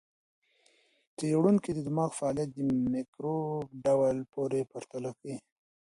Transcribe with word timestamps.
څېړونکي 1.17 1.69
د 1.73 1.79
دماغ 1.87 2.09
فعالیت 2.19 2.49
د 2.53 2.59
مایکروب 2.93 3.67
ډول 3.85 4.17
پورې 4.33 4.61
پرتله 4.71 5.11
کوي. 5.19 5.37